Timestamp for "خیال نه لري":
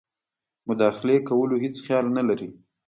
1.85-2.49